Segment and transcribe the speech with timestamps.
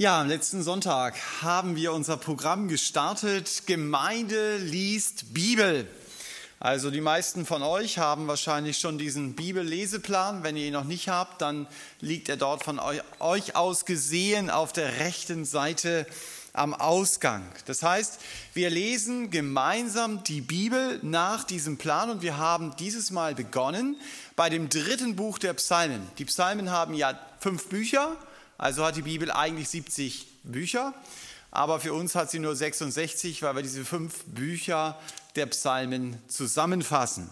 [0.00, 3.64] Ja, am letzten Sonntag haben wir unser Programm gestartet.
[3.66, 5.86] Gemeinde liest Bibel.
[6.58, 10.42] Also die meisten von euch haben wahrscheinlich schon diesen Bibelleseplan.
[10.42, 11.66] Wenn ihr ihn noch nicht habt, dann
[12.00, 12.80] liegt er dort von
[13.18, 16.06] euch aus gesehen auf der rechten Seite
[16.54, 17.44] am Ausgang.
[17.66, 18.20] Das heißt,
[18.54, 23.96] wir lesen gemeinsam die Bibel nach diesem Plan und wir haben dieses Mal begonnen
[24.34, 26.00] bei dem dritten Buch der Psalmen.
[26.16, 28.16] Die Psalmen haben ja fünf Bücher
[28.60, 30.92] also hat die Bibel eigentlich 70 Bücher,
[31.50, 35.00] aber für uns hat sie nur 66, weil wir diese fünf Bücher
[35.34, 37.30] der Psalmen zusammenfassen.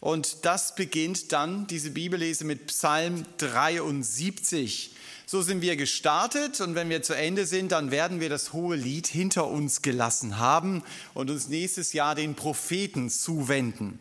[0.00, 4.90] Und das beginnt dann, diese Bibellese mit Psalm 73.
[5.24, 8.74] So sind wir gestartet und wenn wir zu Ende sind, dann werden wir das hohe
[8.74, 10.82] Lied hinter uns gelassen haben
[11.14, 14.00] und uns nächstes Jahr den Propheten zuwenden.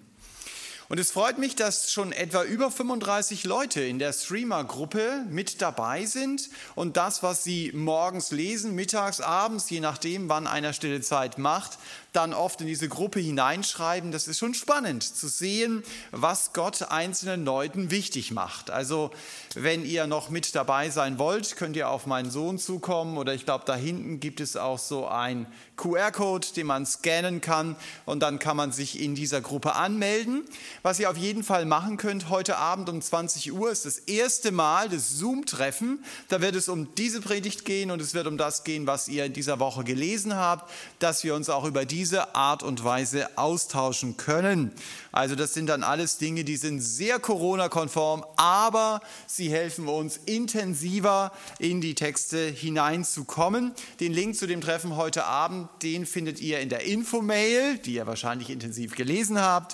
[0.89, 6.05] Und es freut mich, dass schon etwa über 35 Leute in der Streamer-Gruppe mit dabei
[6.05, 6.49] sind.
[6.75, 11.77] Und das, was sie morgens lesen, mittags, abends, je nachdem, wann einer stille Zeit macht,
[12.13, 14.11] dann oft in diese Gruppe hineinschreiben.
[14.11, 18.69] Das ist schon spannend zu sehen, was Gott einzelnen Leuten wichtig macht.
[18.69, 19.11] Also
[19.55, 23.45] wenn ihr noch mit dabei sein wollt, könnt ihr auf meinen Sohn zukommen oder ich
[23.45, 27.75] glaube, da hinten gibt es auch so ein QR-Code, den man scannen kann
[28.05, 30.43] und dann kann man sich in dieser Gruppe anmelden.
[30.83, 34.51] Was ihr auf jeden Fall machen könnt, heute Abend um 20 Uhr ist das erste
[34.51, 36.03] Mal das Zoom-Treffen.
[36.29, 39.25] Da wird es um diese Predigt gehen und es wird um das gehen, was ihr
[39.25, 42.02] in dieser Woche gelesen habt, dass wir uns auch über diese
[42.35, 44.71] Art und Weise austauschen können.
[45.11, 51.31] Also das sind dann alles Dinge, die sind sehr Corona-konform, aber sie helfen uns intensiver
[51.59, 53.73] in die Texte hineinzukommen.
[53.99, 58.07] Den Link zu dem Treffen heute Abend, den findet ihr in der Infomail, die ihr
[58.07, 59.73] wahrscheinlich intensiv gelesen habt,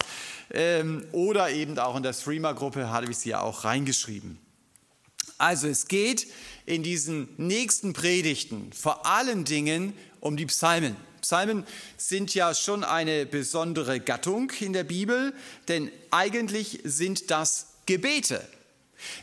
[0.52, 4.40] ähm, oder eben auch in der Streamer-Gruppe habe ich sie ja auch reingeschrieben.
[5.40, 6.28] Also es geht
[6.66, 10.96] in diesen nächsten Predigten vor allen Dingen um die Psalmen.
[11.22, 11.66] Psalmen
[11.98, 15.34] sind ja schon eine besondere Gattung in der Bibel,
[15.68, 18.42] denn eigentlich sind das Gebete.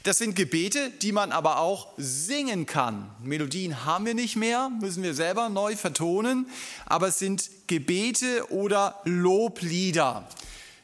[0.02, 3.10] Das sind Gebete, die man aber auch singen kann.
[3.22, 6.48] Melodien haben wir nicht mehr, müssen wir selber neu vertonen,
[6.86, 10.26] aber es sind Gebete oder Loblieder.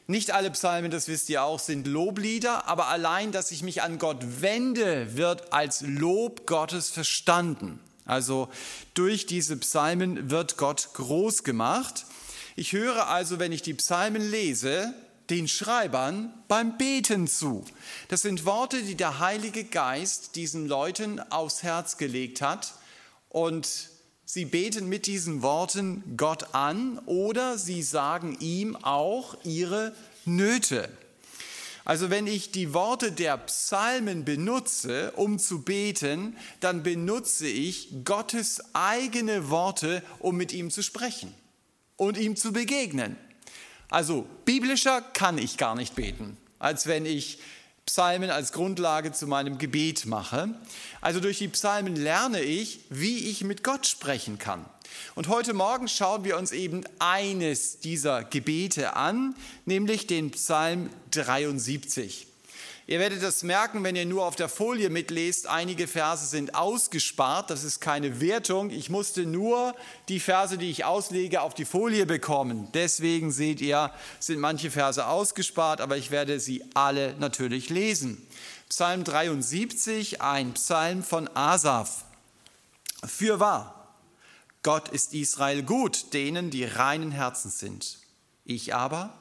[0.07, 3.99] Nicht alle Psalmen, das wisst ihr auch, sind Loblieder, aber allein, dass ich mich an
[3.99, 7.79] Gott wende, wird als Lob Gottes verstanden.
[8.05, 8.49] Also
[8.95, 12.07] durch diese Psalmen wird Gott groß gemacht.
[12.57, 14.95] Ich höre also, wenn ich die Psalmen lese,
[15.31, 17.65] den Schreibern beim Beten zu.
[18.09, 22.75] Das sind Worte, die der Heilige Geist diesen Leuten aufs Herz gelegt hat
[23.29, 23.89] und
[24.25, 30.91] sie beten mit diesen Worten Gott an oder sie sagen ihm auch ihre Nöte.
[31.85, 38.63] Also wenn ich die Worte der Psalmen benutze, um zu beten, dann benutze ich Gottes
[38.75, 41.35] eigene Worte, um mit ihm zu sprechen
[41.97, 43.17] und ihm zu begegnen.
[43.91, 47.41] Also biblischer kann ich gar nicht beten, als wenn ich
[47.85, 50.55] Psalmen als Grundlage zu meinem Gebet mache.
[51.01, 54.65] Also durch die Psalmen lerne ich, wie ich mit Gott sprechen kann.
[55.15, 59.35] Und heute Morgen schauen wir uns eben eines dieser Gebete an,
[59.67, 62.27] nämlich den Psalm 73.
[62.89, 65.47] Ihr werdet das merken, wenn ihr nur auf der Folie mitlest.
[65.47, 67.49] Einige Verse sind ausgespart.
[67.49, 68.71] Das ist keine Wertung.
[68.71, 69.77] Ich musste nur
[70.09, 72.69] die Verse, die ich auslege, auf die Folie bekommen.
[72.75, 78.27] Deswegen seht ihr, sind manche Verse ausgespart, aber ich werde sie alle natürlich lesen.
[78.69, 82.05] Psalm 73, ein Psalm von Asaf.
[83.07, 83.82] Für wahr
[84.63, 87.99] Gott ist Israel gut, denen, die reinen Herzens sind.
[88.45, 89.13] Ich aber?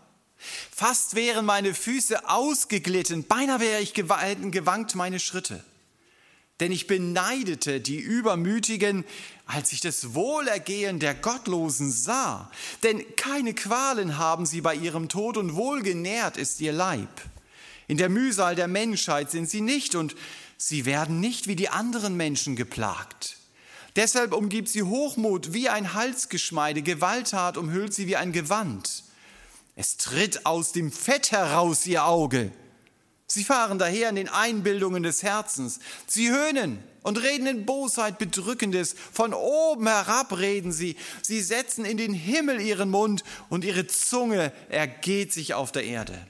[0.72, 5.64] Fast wären meine Füße ausgeglitten, beinahe wäre ich gewankt meine Schritte.
[6.60, 9.04] Denn ich beneidete die Übermütigen,
[9.48, 12.52] als ich das Wohlergehen der Gottlosen sah.
[12.84, 17.22] Denn keine Qualen haben sie bei ihrem Tod und wohlgenährt ist ihr Leib.
[17.88, 20.16] In der Mühsal der Menschheit sind sie nicht und
[20.58, 23.41] sie werden nicht wie die anderen Menschen geplagt.
[23.96, 29.04] Deshalb umgibt sie Hochmut wie ein Halsgeschmeide, Gewalttat umhüllt sie wie ein Gewand.
[29.76, 32.52] Es tritt aus dem Fett heraus ihr Auge.
[33.28, 35.80] Sie fahren daher in den Einbildungen des Herzens.
[36.06, 38.96] Sie höhnen und reden in Bosheit Bedrückendes.
[39.14, 40.98] Von oben herab reden sie.
[41.22, 46.28] Sie setzen in den Himmel ihren Mund und ihre Zunge ergeht sich auf der Erde.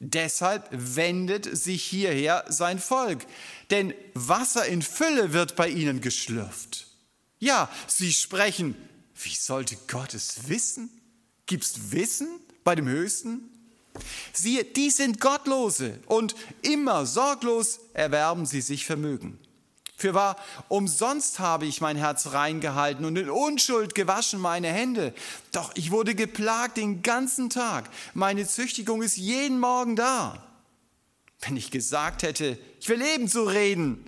[0.00, 3.26] Deshalb wendet sich hierher sein Volk,
[3.70, 6.86] denn Wasser in Fülle wird bei ihnen geschlürft.
[7.38, 8.74] Ja, sie sprechen,
[9.14, 10.90] wie sollte Gott es wissen?
[11.44, 12.28] Gibt's Wissen
[12.64, 13.50] bei dem Höchsten?
[14.32, 19.38] Siehe, die sind Gottlose und immer sorglos erwerben sie sich Vermögen.
[20.00, 20.36] Für wahr,
[20.68, 25.12] umsonst habe ich mein Herz reingehalten und in Unschuld gewaschen meine Hände.
[25.52, 27.90] Doch ich wurde geplagt den ganzen Tag.
[28.14, 30.42] Meine Züchtigung ist jeden Morgen da.
[31.40, 34.02] Wenn ich gesagt hätte, ich will ebenso reden,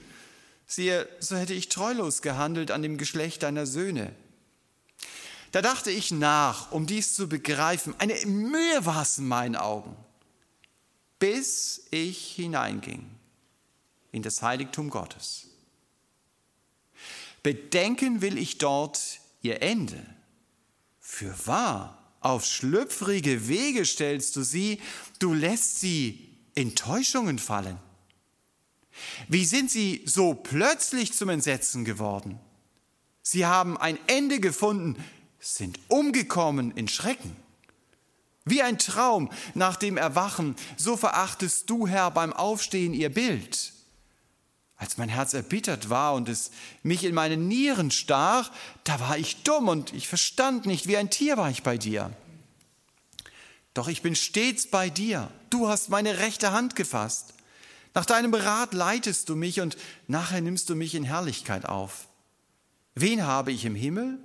[0.66, 4.14] siehe, so hätte ich treulos gehandelt an dem Geschlecht deiner Söhne.
[5.50, 7.94] Da dachte ich nach, um dies zu begreifen.
[7.98, 9.94] Eine Mühe war es in meinen Augen,
[11.18, 13.04] bis ich hineinging
[14.10, 15.51] in das Heiligtum Gottes.
[17.42, 20.04] Bedenken will ich dort ihr Ende.
[21.00, 24.80] Für wahr, auf schlüpfrige Wege stellst du sie,
[25.18, 27.78] du lässt sie Enttäuschungen fallen.
[29.28, 32.38] Wie sind sie so plötzlich zum Entsetzen geworden?
[33.22, 35.02] Sie haben ein Ende gefunden,
[35.40, 37.36] sind umgekommen in Schrecken.
[38.44, 43.72] Wie ein Traum nach dem Erwachen, so verachtest du, Herr, beim Aufstehen ihr Bild.
[44.82, 46.50] Als mein Herz erbittert war und es
[46.82, 48.50] mich in meine Nieren stach,
[48.82, 52.10] da war ich dumm und ich verstand nicht, wie ein Tier war ich bei dir.
[53.74, 55.30] Doch ich bin stets bei dir.
[55.50, 57.34] Du hast meine rechte Hand gefasst.
[57.94, 59.76] Nach deinem Rat leitest du mich und
[60.08, 62.08] nachher nimmst du mich in Herrlichkeit auf.
[62.96, 64.18] Wen habe ich im Himmel?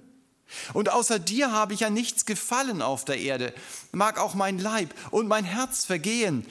[0.73, 3.53] Und außer dir habe ich ja nichts gefallen auf der Erde.
[3.91, 6.47] Mag auch mein Leib und mein Herz vergehen.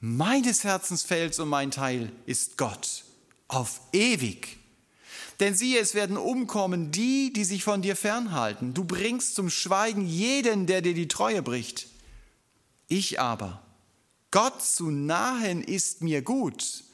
[0.00, 3.04] Meines Herzens Fels und mein Teil ist Gott
[3.48, 4.58] auf ewig.
[5.40, 8.72] Denn siehe, es werden umkommen die, die sich von dir fernhalten.
[8.72, 11.88] Du bringst zum Schweigen jeden, der dir die Treue bricht.
[12.86, 13.62] Ich aber,
[14.30, 16.84] Gott zu nahen ist mir gut.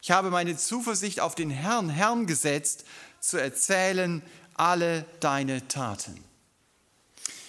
[0.00, 2.84] Ich habe meine Zuversicht auf den Herrn, Herrn gesetzt,
[3.20, 4.22] zu erzählen
[4.54, 6.22] alle deine Taten.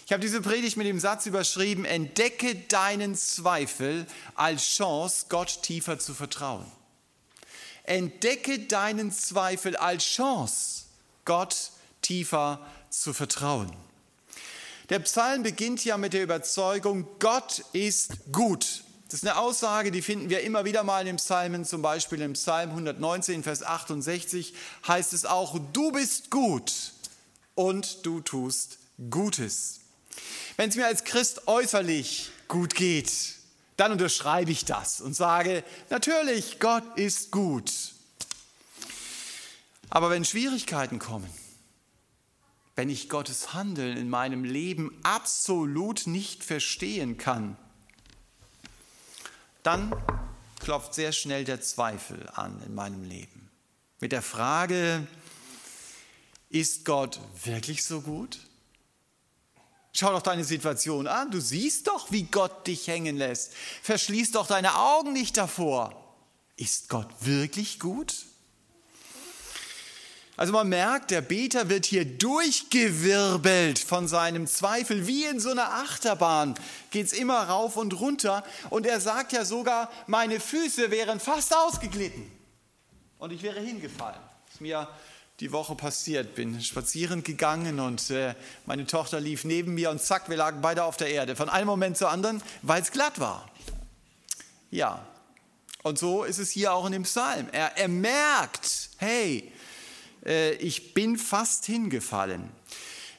[0.05, 4.05] Ich habe diese Predigt mit dem Satz überschrieben, entdecke deinen Zweifel
[4.35, 6.65] als Chance, Gott tiefer zu vertrauen.
[7.87, 10.85] Entdecke deinen Zweifel als Chance,
[11.25, 11.71] Gott
[12.01, 13.71] tiefer zu vertrauen.
[14.89, 18.83] Der Psalm beginnt ja mit der Überzeugung, Gott ist gut.
[19.09, 22.21] Das ist eine Aussage, die finden wir immer wieder mal in den Psalmen, zum Beispiel
[22.21, 24.53] im Psalm 119, Vers 68
[24.87, 26.93] heißt es auch, du bist gut
[27.55, 28.77] und du tust
[29.09, 29.79] Gutes.
[30.57, 33.11] Wenn es mir als Christ äußerlich gut geht,
[33.77, 37.71] dann unterschreibe ich das und sage, natürlich, Gott ist gut.
[39.89, 41.29] Aber wenn Schwierigkeiten kommen,
[42.75, 47.57] wenn ich Gottes Handeln in meinem Leben absolut nicht verstehen kann,
[49.63, 49.95] dann
[50.59, 53.49] klopft sehr schnell der Zweifel an in meinem Leben.
[53.99, 55.07] Mit der Frage,
[56.49, 58.39] ist Gott wirklich so gut?
[59.97, 61.31] Schau doch deine Situation an.
[61.31, 63.53] Du siehst doch, wie Gott dich hängen lässt.
[63.81, 65.95] Verschließ doch deine Augen nicht davor.
[66.57, 68.13] Ist Gott wirklich gut?
[70.35, 75.07] Also man merkt, der Beter wird hier durchgewirbelt von seinem Zweifel.
[75.07, 76.55] Wie in so einer Achterbahn
[76.91, 78.43] geht es immer rauf und runter.
[78.69, 82.29] Und er sagt ja sogar, meine Füße wären fast ausgeglitten.
[83.17, 84.19] Und ich wäre hingefallen.
[84.51, 84.89] Ist mir
[85.39, 86.35] die Woche passiert.
[86.35, 88.35] Bin spazieren gegangen und äh,
[88.65, 91.35] meine Tochter lief neben mir und zack, wir lagen beide auf der Erde.
[91.35, 93.49] Von einem Moment zum anderen, weil es glatt war.
[94.71, 95.05] Ja,
[95.83, 97.47] und so ist es hier auch in dem Psalm.
[97.51, 99.51] Er, er merkt, hey,
[100.25, 102.49] äh, ich bin fast hingefallen.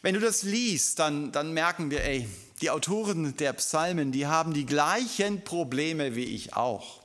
[0.02, 2.28] Wenn du das liest, dann, dann merken wir, ey,
[2.60, 7.02] die Autoren der Psalmen, die haben die gleichen Probleme wie ich auch.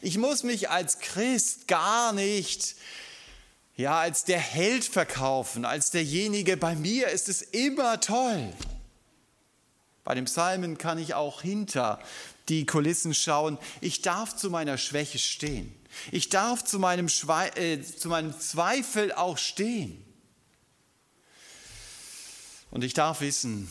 [0.00, 2.76] Ich muss mich als Christ gar nicht
[3.82, 8.52] ja, als der Held verkaufen, als derjenige, bei mir ist es immer toll.
[10.04, 11.98] Bei dem Psalmen kann ich auch hinter
[12.48, 13.58] die Kulissen schauen.
[13.80, 15.74] Ich darf zu meiner Schwäche stehen.
[16.12, 20.00] Ich darf zu meinem, Schwe äh, zu meinem Zweifel auch stehen.
[22.70, 23.70] Und ich darf wissen,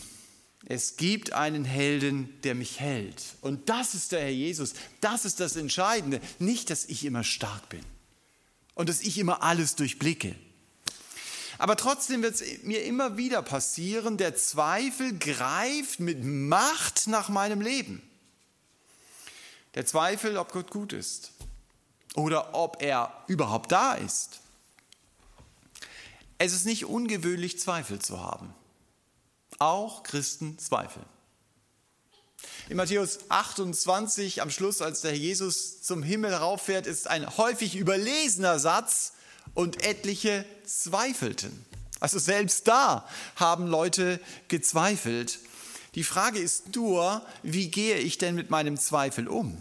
[0.65, 3.23] es gibt einen Helden, der mich hält.
[3.39, 4.73] Und das ist der Herr Jesus.
[4.99, 6.19] Das ist das Entscheidende.
[6.37, 7.85] Nicht, dass ich immer stark bin
[8.81, 10.35] und dass ich immer alles durchblicke.
[11.59, 17.61] Aber trotzdem wird es mir immer wieder passieren, der Zweifel greift mit Macht nach meinem
[17.61, 18.01] Leben.
[19.75, 21.31] Der Zweifel, ob Gott gut ist
[22.15, 24.39] oder ob er überhaupt da ist.
[26.39, 28.51] Es ist nicht ungewöhnlich, Zweifel zu haben.
[29.59, 31.05] Auch Christen zweifeln.
[32.71, 37.75] In Matthäus 28 am Schluss, als der Herr Jesus zum Himmel rauffährt, ist ein häufig
[37.75, 39.11] überlesener Satz
[39.53, 41.65] und etliche zweifelten.
[41.99, 45.39] Also selbst da haben Leute gezweifelt.
[45.95, 49.57] Die Frage ist nur, wie gehe ich denn mit meinem Zweifel um?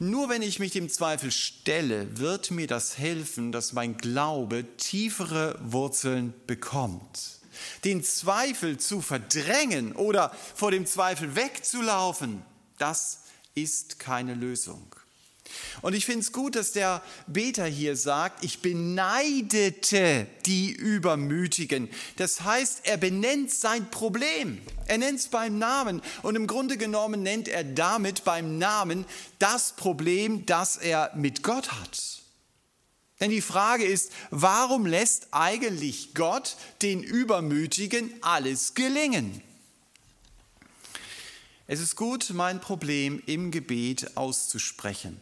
[0.00, 5.56] Nur wenn ich mich dem Zweifel stelle, wird mir das helfen, dass mein Glaube tiefere
[5.62, 7.39] Wurzeln bekommt.
[7.84, 12.42] Den Zweifel zu verdrängen oder vor dem Zweifel wegzulaufen,
[12.78, 13.20] das
[13.54, 14.94] ist keine Lösung.
[15.82, 21.88] Und ich finde es gut, dass der Beter hier sagt, ich beneidete die Übermütigen.
[22.16, 24.60] Das heißt, er benennt sein Problem.
[24.86, 26.02] Er nennt es beim Namen.
[26.22, 29.04] Und im Grunde genommen nennt er damit beim Namen
[29.38, 32.19] das Problem, das er mit Gott hat.
[33.20, 39.42] Denn die Frage ist, warum lässt eigentlich Gott den Übermütigen alles gelingen?
[41.66, 45.20] Es ist gut, mein Problem im Gebet auszusprechen.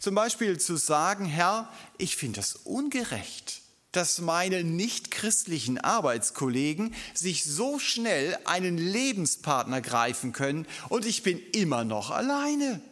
[0.00, 7.78] Zum Beispiel zu sagen, Herr, ich finde das ungerecht, dass meine nichtchristlichen Arbeitskollegen sich so
[7.78, 12.82] schnell einen Lebenspartner greifen können und ich bin immer noch alleine.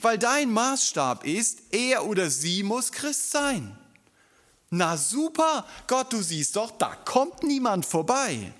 [0.00, 3.76] Weil dein Maßstab ist, er oder sie muss Christ sein.
[4.70, 8.52] Na super, Gott, du siehst doch, da kommt niemand vorbei.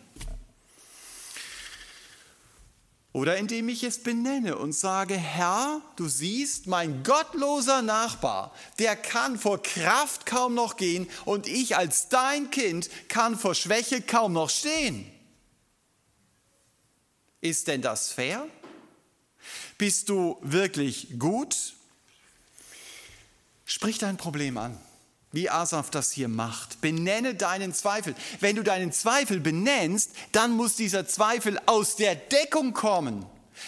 [3.15, 9.39] Oder indem ich es benenne und sage, Herr, du siehst, mein gottloser Nachbar, der kann
[9.39, 14.49] vor Kraft kaum noch gehen und ich als dein Kind kann vor Schwäche kaum noch
[14.49, 15.11] stehen.
[17.43, 18.47] Ist denn das fair?
[19.83, 21.57] Bist du wirklich gut?
[23.65, 24.79] Sprich dein Problem an
[25.33, 26.81] wie Asaf das hier macht.
[26.81, 28.15] Benenne deinen Zweifel.
[28.39, 33.27] Wenn du deinen Zweifel benennst, dann muss dieser Zweifel aus der Deckung kommen.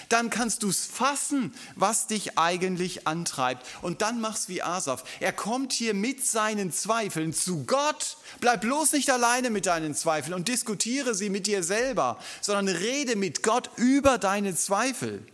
[0.09, 3.66] Dann kannst du es fassen, was dich eigentlich antreibt.
[3.83, 5.02] Und dann machst wie Asaf.
[5.18, 8.18] Er kommt hier mit seinen Zweifeln zu Gott.
[8.38, 13.16] Bleib bloß nicht alleine mit deinen Zweifeln und diskutiere sie mit dir selber, sondern rede
[13.16, 15.26] mit Gott über deine Zweifel.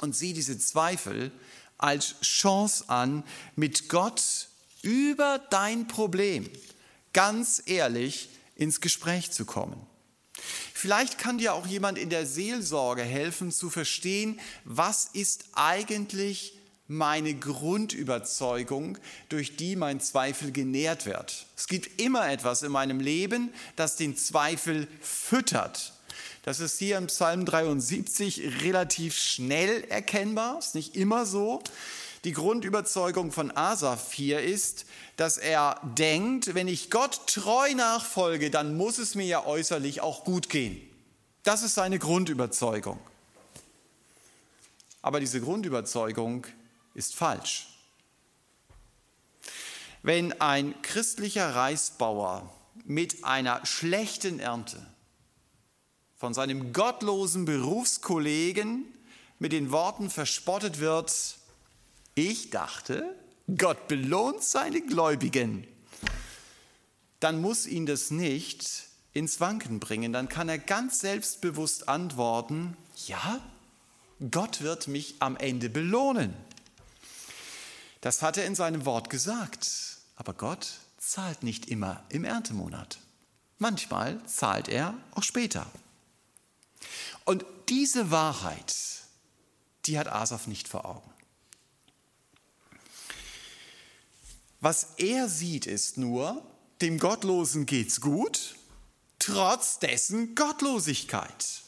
[0.00, 1.32] Und sieh diese Zweifel
[1.78, 3.24] als Chance an,
[3.54, 4.48] mit Gott
[4.82, 6.48] über dein Problem
[7.12, 9.80] ganz ehrlich ins Gespräch zu kommen.
[10.74, 17.34] Vielleicht kann dir auch jemand in der Seelsorge helfen zu verstehen, was ist eigentlich meine
[17.34, 18.98] Grundüberzeugung,
[19.28, 21.46] durch die mein Zweifel genährt wird.
[21.56, 25.94] Es gibt immer etwas in meinem Leben, das den Zweifel füttert.
[26.46, 31.60] Das ist hier im Psalm 73 relativ schnell erkennbar, ist nicht immer so.
[32.22, 34.86] Die Grundüberzeugung von Asaf hier ist,
[35.16, 40.22] dass er denkt, wenn ich Gott treu nachfolge, dann muss es mir ja äußerlich auch
[40.22, 40.80] gut gehen.
[41.42, 43.00] Das ist seine Grundüberzeugung.
[45.02, 46.46] Aber diese Grundüberzeugung
[46.94, 47.66] ist falsch.
[50.04, 52.48] Wenn ein christlicher Reisbauer
[52.84, 54.86] mit einer schlechten Ernte
[56.16, 58.84] von seinem gottlosen Berufskollegen
[59.38, 61.36] mit den Worten verspottet wird,
[62.14, 63.14] ich dachte,
[63.58, 65.66] Gott belohnt seine Gläubigen.
[67.20, 70.12] Dann muss ihn das nicht ins Wanken bringen.
[70.12, 73.40] Dann kann er ganz selbstbewusst antworten, ja,
[74.30, 76.34] Gott wird mich am Ende belohnen.
[78.00, 79.98] Das hat er in seinem Wort gesagt.
[80.16, 82.98] Aber Gott zahlt nicht immer im Erntemonat.
[83.58, 85.66] Manchmal zahlt er auch später.
[87.26, 88.74] Und diese Wahrheit,
[89.84, 91.10] die hat Asaf nicht vor Augen.
[94.60, 96.42] Was er sieht, ist nur,
[96.80, 98.56] dem Gottlosen geht's gut,
[99.18, 101.62] trotz dessen Gottlosigkeit.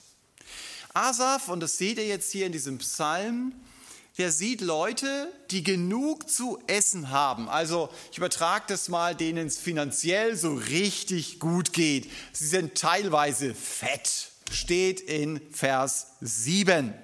[0.95, 3.53] Asaf, und das seht ihr jetzt hier in diesem Psalm,
[4.17, 7.49] der sieht Leute, die genug zu essen haben.
[7.49, 12.11] Also ich übertrage das mal, denen es finanziell so richtig gut geht.
[12.33, 16.95] Sie sind teilweise fett, steht in Vers 7.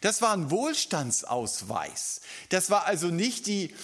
[0.00, 2.20] Das war ein Wohlstandsausweis.
[2.48, 3.74] Das war also nicht die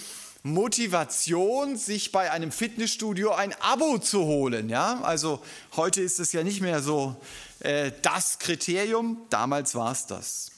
[0.42, 4.68] Motivation, sich bei einem Fitnessstudio ein Abo zu holen.
[4.68, 5.00] Ja?
[5.02, 5.42] Also
[5.74, 7.16] heute ist es ja nicht mehr so
[7.60, 10.52] äh, das Kriterium, damals war es das.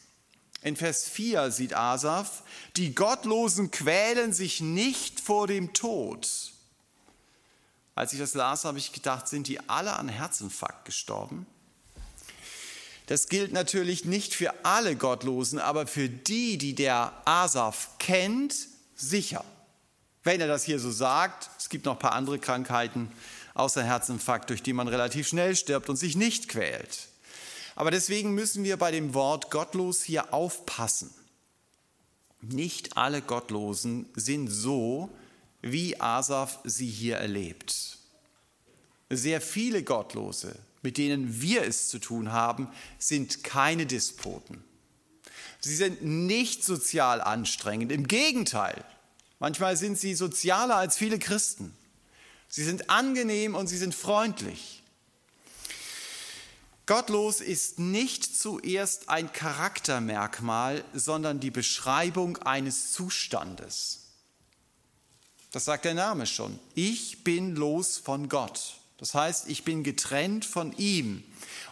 [0.62, 2.42] In Vers 4 sieht Asaf,
[2.76, 6.28] die Gottlosen quälen sich nicht vor dem Tod.
[7.95, 11.47] Als ich das las, habe ich gedacht, sind die alle an Herzinfarkt gestorben?
[13.09, 18.55] Das gilt natürlich nicht für alle Gottlosen, aber für die, die der Asaf kennt,
[18.97, 19.45] sicher.
[20.25, 23.11] Wenn er das hier so sagt, es gibt noch ein paar andere Krankheiten
[23.55, 27.09] außer Herzinfarkt, durch die man relativ schnell stirbt und sich nicht quält.
[27.77, 31.11] Aber deswegen müssen wir bei dem Wort gottlos hier aufpassen.
[32.43, 35.09] Nicht alle Gottlosen sind so,
[35.62, 37.99] wie Asaf sie hier erlebt.
[39.09, 40.55] Sehr viele Gottlose,
[40.88, 42.66] mit denen wir es zu tun haben,
[42.99, 44.64] sind keine Despoten.
[45.61, 47.92] Sie sind nicht sozial anstrengend.
[47.92, 48.83] Im Gegenteil,
[49.38, 51.76] manchmal sind sie sozialer als viele Christen.
[52.49, 54.83] Sie sind angenehm und sie sind freundlich.
[56.87, 64.07] Gottlos ist nicht zuerst ein Charaktermerkmal, sondern die Beschreibung eines Zustandes.
[65.50, 66.59] Das sagt der Name schon.
[66.75, 68.78] Ich bin los von Gott.
[68.99, 71.23] Das heißt, ich bin getrennt von ihm.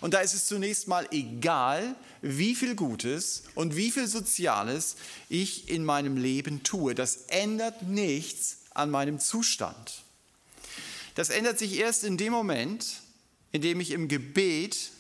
[0.00, 4.96] Und da ist es zunächst mal egal, wie viel Gutes und wie viel Soziales
[5.28, 6.94] ich in meinem Leben tue.
[6.94, 10.02] Das ändert nichts an meinem Zustand.
[11.16, 13.00] Das ändert sich erst in dem Moment,
[13.50, 14.90] in dem ich im Gebet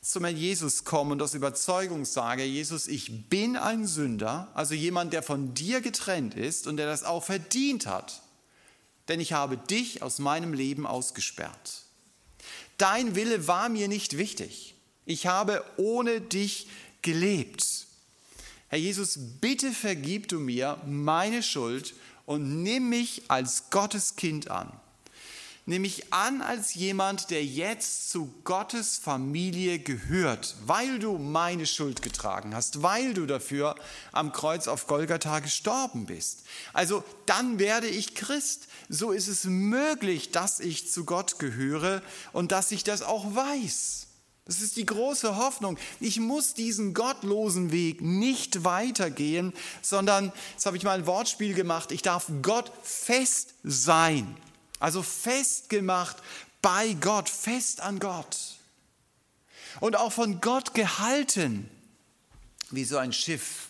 [0.00, 5.14] zum Herrn Jesus komme und aus Überzeugung sage, Jesus, ich bin ein Sünder, also jemand,
[5.14, 8.20] der von dir getrennt ist und der das auch verdient hat,
[9.08, 11.82] denn ich habe dich aus meinem Leben ausgesperrt.
[12.78, 14.74] Dein Wille war mir nicht wichtig.
[15.06, 16.68] Ich habe ohne dich
[17.02, 17.86] gelebt.
[18.68, 21.94] Herr Jesus, bitte vergib du mir meine Schuld
[22.26, 24.72] und nimm mich als Gottes Kind an.
[25.66, 32.02] Nimm mich an als jemand, der jetzt zu Gottes Familie gehört, weil du meine Schuld
[32.02, 33.74] getragen hast, weil du dafür
[34.12, 36.44] am Kreuz auf Golgatha gestorben bist.
[36.74, 38.68] Also dann werde ich Christ.
[38.90, 42.02] So ist es möglich, dass ich zu Gott gehöre
[42.34, 44.08] und dass ich das auch weiß.
[44.44, 45.78] Das ist die große Hoffnung.
[45.98, 51.90] Ich muss diesen gottlosen Weg nicht weitergehen, sondern, jetzt habe ich mal ein Wortspiel gemacht,
[51.90, 54.36] ich darf Gott fest sein.
[54.80, 56.16] Also festgemacht
[56.62, 58.36] bei Gott, fest an Gott.
[59.80, 61.68] Und auch von Gott gehalten,
[62.70, 63.68] wie so ein Schiff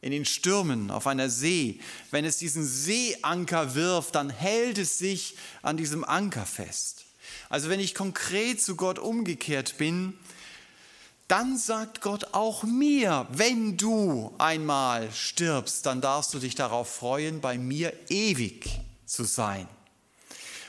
[0.00, 1.80] in den Stürmen auf einer See.
[2.10, 7.04] Wenn es diesen Seeanker wirft, dann hält es sich an diesem Anker fest.
[7.48, 10.18] Also wenn ich konkret zu Gott umgekehrt bin,
[11.26, 17.40] dann sagt Gott auch mir, wenn du einmal stirbst, dann darfst du dich darauf freuen,
[17.40, 18.68] bei mir ewig
[19.06, 19.66] zu sein.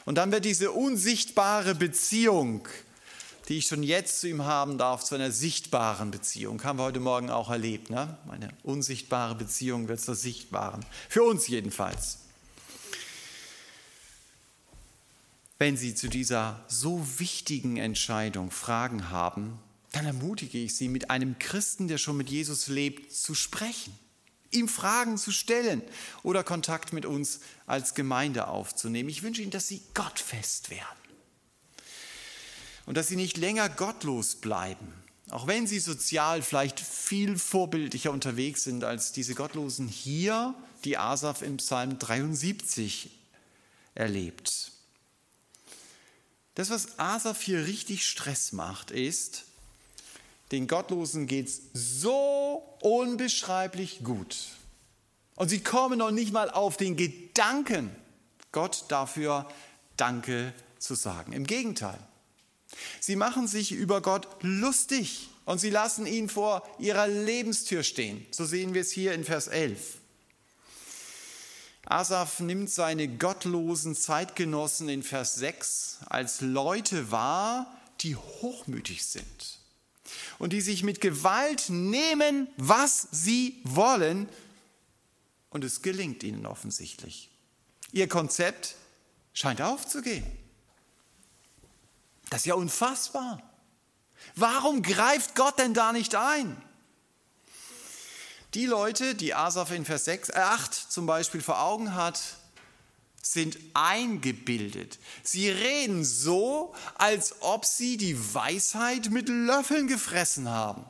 [0.05, 2.67] Und dann wird diese unsichtbare Beziehung,
[3.47, 6.63] die ich schon jetzt zu ihm haben darf, zu einer sichtbaren Beziehung.
[6.63, 7.89] Haben wir heute Morgen auch erlebt.
[7.89, 8.17] Ne?
[8.29, 10.85] Eine unsichtbare Beziehung wird zur sichtbaren.
[11.09, 12.19] Für uns jedenfalls.
[15.57, 19.57] Wenn Sie zu dieser so wichtigen Entscheidung Fragen haben,
[19.91, 23.97] dann ermutige ich Sie, mit einem Christen, der schon mit Jesus lebt, zu sprechen
[24.55, 25.81] ihm Fragen zu stellen
[26.23, 29.09] oder Kontakt mit uns als Gemeinde aufzunehmen.
[29.09, 30.83] Ich wünsche Ihnen, dass Sie gottfest werden
[32.85, 34.93] und dass Sie nicht länger gottlos bleiben,
[35.29, 41.41] auch wenn Sie sozial vielleicht viel vorbildlicher unterwegs sind als diese Gottlosen hier, die Asaf
[41.41, 43.09] im Psalm 73
[43.95, 44.71] erlebt.
[46.55, 49.44] Das, was Asaf hier richtig Stress macht, ist,
[50.51, 54.37] den Gottlosen geht es so unbeschreiblich gut.
[55.35, 57.89] Und sie kommen noch nicht mal auf den Gedanken,
[58.51, 59.47] Gott dafür
[59.97, 61.33] Danke zu sagen.
[61.33, 61.99] Im Gegenteil.
[62.99, 68.25] Sie machen sich über Gott lustig und sie lassen ihn vor ihrer Lebenstür stehen.
[68.31, 69.99] So sehen wir es hier in Vers 11.
[71.85, 79.59] Asaf nimmt seine gottlosen Zeitgenossen in Vers 6 als Leute wahr, die hochmütig sind
[80.39, 84.29] und die sich mit Gewalt nehmen, was sie wollen.
[85.49, 87.29] Und es gelingt ihnen offensichtlich.
[87.91, 88.75] Ihr Konzept
[89.33, 90.25] scheint aufzugehen.
[92.29, 93.41] Das ist ja unfassbar.
[94.35, 96.61] Warum greift Gott denn da nicht ein?
[98.53, 102.21] Die Leute, die Asaf in Vers 6, 8 äh, zum Beispiel vor Augen hat,
[103.25, 104.99] sind eingebildet.
[105.23, 110.85] Sie reden so, als ob sie die Weisheit mit Löffeln gefressen haben.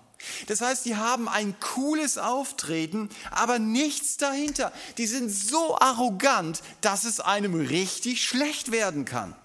[0.47, 4.73] Das heißt, die haben ein cooles Auftreten, aber nichts dahinter.
[4.97, 9.35] Die sind so arrogant, dass es einem richtig schlecht werden kann.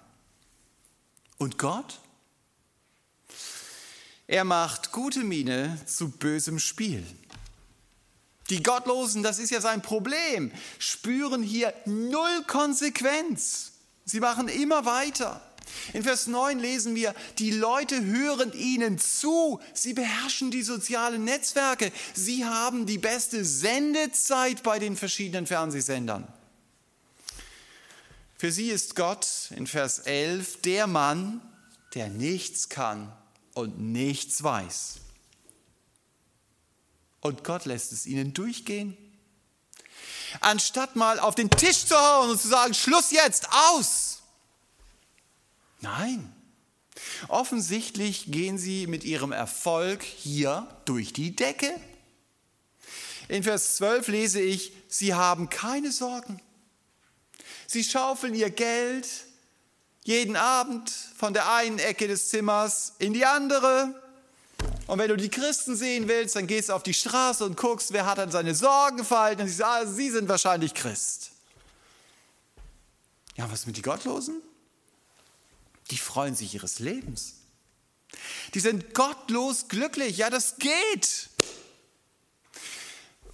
[1.38, 2.00] Und Gott?
[4.26, 7.06] Er macht gute Miene zu bösem Spiel.
[8.50, 13.72] Die Gottlosen, das ist ja sein Problem, spüren hier null Konsequenz.
[14.04, 15.40] Sie machen immer weiter.
[15.92, 21.92] In Vers 9 lesen wir, die Leute hören ihnen zu, sie beherrschen die sozialen Netzwerke,
[22.12, 26.26] sie haben die beste Sendezeit bei den verschiedenen Fernsehsendern.
[28.36, 31.40] Für sie ist Gott in Vers 11 der Mann,
[31.94, 33.12] der nichts kann
[33.54, 35.00] und nichts weiß
[37.20, 38.96] und Gott lässt es ihnen durchgehen.
[40.40, 44.20] Anstatt mal auf den Tisch zu hauen und zu sagen, Schluss jetzt, aus.
[45.80, 46.32] Nein.
[47.28, 51.72] Offensichtlich gehen sie mit ihrem Erfolg hier durch die Decke.
[53.28, 56.40] In Vers 12 lese ich, sie haben keine Sorgen.
[57.66, 59.08] Sie schaufeln ihr Geld
[60.02, 63.94] jeden Abend von der einen Ecke des Zimmers in die andere.
[64.86, 67.92] Und wenn du die Christen sehen willst, dann gehst du auf die Straße und guckst,
[67.92, 69.42] wer hat an seine Sorgen verhalten.
[69.42, 71.30] Und sie sagen, ah, sie sind wahrscheinlich Christ.
[73.36, 74.42] Ja, was mit den Gottlosen?
[75.90, 77.36] Die freuen sich ihres Lebens.
[78.54, 80.16] Die sind gottlos glücklich.
[80.16, 81.29] Ja, das geht.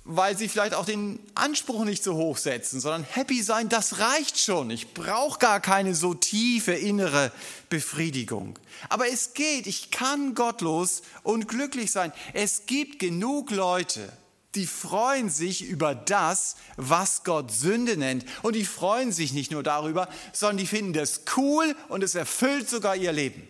[0.09, 4.38] Weil sie vielleicht auch den Anspruch nicht so hoch setzen, sondern happy sein, das reicht
[4.38, 4.71] schon.
[4.71, 7.33] Ich brauche gar keine so tiefe innere
[7.69, 8.57] Befriedigung.
[8.88, 9.66] Aber es geht.
[9.66, 12.12] Ich kann gottlos und glücklich sein.
[12.35, 14.12] Es gibt genug Leute,
[14.55, 18.25] die freuen sich über das, was Gott Sünde nennt.
[18.42, 22.69] Und die freuen sich nicht nur darüber, sondern die finden das cool und es erfüllt
[22.71, 23.47] sogar ihr Leben.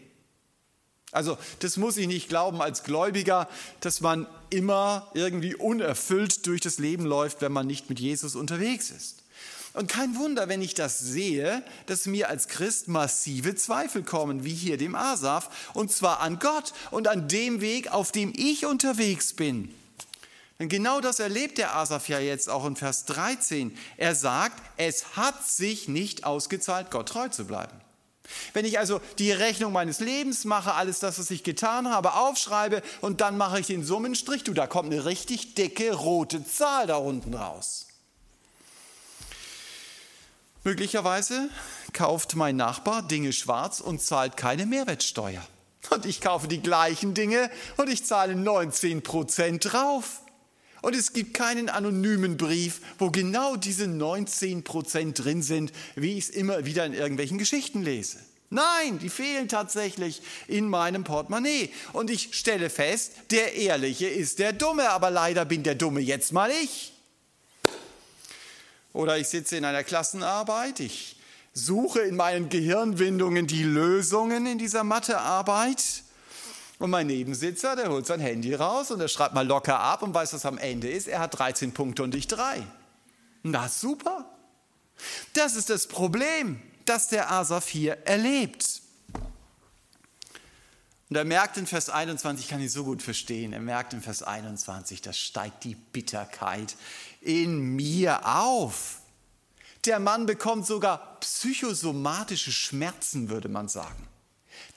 [1.17, 3.49] Also das muss ich nicht glauben als Gläubiger,
[3.81, 8.91] dass man immer irgendwie unerfüllt durch das Leben läuft, wenn man nicht mit Jesus unterwegs
[8.91, 9.23] ist.
[9.73, 14.55] Und kein Wunder, wenn ich das sehe, dass mir als Christ massive Zweifel kommen, wie
[14.55, 19.33] hier dem Asaf, und zwar an Gott und an dem Weg, auf dem ich unterwegs
[19.33, 19.75] bin.
[20.59, 23.77] Denn genau das erlebt der Asaf ja jetzt auch in Vers 13.
[23.97, 27.86] Er sagt, es hat sich nicht ausgezahlt, Gott treu zu bleiben.
[28.53, 32.83] Wenn ich also die Rechnung meines Lebens mache, alles das, was ich getan habe, aufschreibe
[33.01, 36.97] und dann mache ich den Summenstrich, du, da kommt eine richtig dicke rote Zahl da
[36.97, 37.87] unten raus.
[40.65, 41.49] Möglicherweise
[41.93, 45.47] kauft mein Nachbar Dinge schwarz und zahlt keine Mehrwertsteuer.
[45.91, 50.21] Und ich kaufe die gleichen Dinge und ich zahle 19 Prozent drauf.
[50.87, 56.29] Und es gibt keinen anonymen Brief, wo genau diese 19 Prozent drin sind, wie ich
[56.29, 58.19] es immer wieder in irgendwelchen Geschichten lese.
[58.51, 61.71] Nein, die fehlen tatsächlich in meinem Portemonnaie.
[61.93, 66.33] Und ich stelle fest, der Ehrliche ist der Dumme, aber leider bin der Dumme jetzt
[66.33, 66.93] mal ich.
[68.93, 71.17] Oder ich sitze in einer Klassenarbeit, ich
[71.53, 76.05] suche in meinen Gehirnwindungen die Lösungen in dieser Mathearbeit
[76.79, 80.13] und mein Nebensitzer, der holt sein Handy raus und er schreibt mal locker ab und
[80.15, 81.09] weiß, was am Ende ist.
[81.09, 82.63] Er hat 13 Punkte und ich drei.
[83.43, 84.31] Na super.
[85.33, 88.83] Das ist das Problem, das der Asaf hier erlebt.
[91.09, 94.03] Und er merkt in Vers 21, ich kann ihn so gut verstehen, er merkt in
[94.03, 96.75] Vers 21, da steigt die Bitterkeit
[97.21, 99.01] in mir auf.
[99.85, 104.09] Der Mann bekommt sogar psychosomatische Schmerzen, würde man sagen.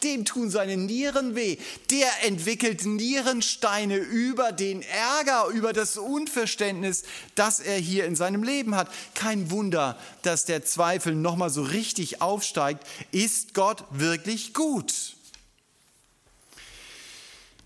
[0.04, 1.58] Dem tun seine Nieren weh.
[1.90, 7.04] Der entwickelt Nierensteine über den Ärger, über das Unverständnis,
[7.36, 8.90] das er hier in seinem Leben hat.
[9.14, 12.86] Kein Wunder, dass der Zweifel nochmal so richtig aufsteigt.
[13.12, 15.18] Ist Gott wirklich gut?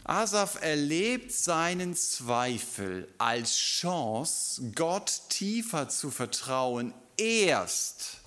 [0.05, 8.17] Asaf erlebt seinen Zweifel als Chance, Gott tiefer zu vertrauen, erst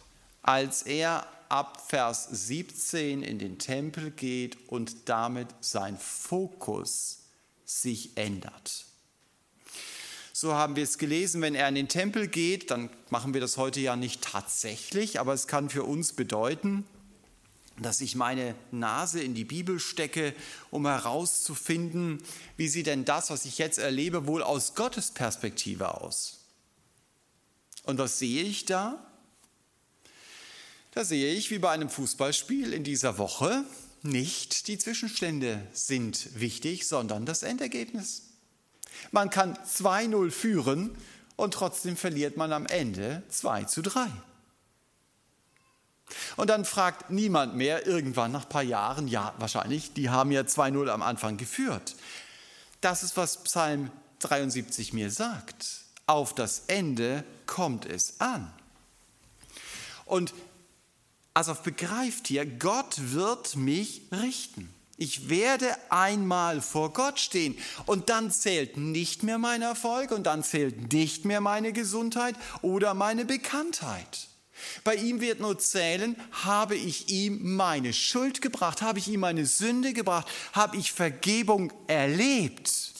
[0.42, 7.24] als er ab Vers 17 in den Tempel geht und damit sein Fokus
[7.64, 8.86] sich ändert.
[10.32, 13.56] So haben wir es gelesen, wenn er in den Tempel geht, dann machen wir das
[13.56, 16.84] heute ja nicht tatsächlich, aber es kann für uns bedeuten,
[17.80, 20.34] dass ich meine Nase in die Bibel stecke,
[20.70, 22.22] um herauszufinden,
[22.56, 26.44] wie sieht denn das, was ich jetzt erlebe, wohl aus Gottes Perspektive aus.
[27.84, 29.02] Und was sehe ich da?
[30.96, 33.66] Da sehe ich, wie bei einem Fußballspiel in dieser Woche,
[34.00, 38.22] nicht die Zwischenstände sind wichtig, sondern das Endergebnis.
[39.10, 40.96] Man kann 2-0 führen
[41.36, 44.06] und trotzdem verliert man am Ende 2 zu 3.
[46.36, 50.40] Und dann fragt niemand mehr irgendwann nach ein paar Jahren, ja wahrscheinlich, die haben ja
[50.40, 51.94] 2-0 am Anfang geführt.
[52.80, 55.82] Das ist, was Psalm 73 mir sagt.
[56.06, 58.50] Auf das Ende kommt es an.
[60.06, 60.32] Und
[61.36, 64.70] Asaf begreift hier, Gott wird mich richten.
[64.96, 70.42] Ich werde einmal vor Gott stehen und dann zählt nicht mehr mein Erfolg und dann
[70.42, 74.28] zählt nicht mehr meine Gesundheit oder meine Bekanntheit.
[74.82, 79.44] Bei ihm wird nur zählen, habe ich ihm meine Schuld gebracht, habe ich ihm meine
[79.44, 82.94] Sünde gebracht, habe ich Vergebung erlebt,